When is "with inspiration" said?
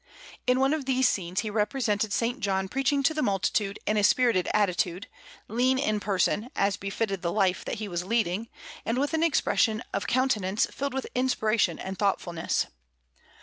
10.95-11.77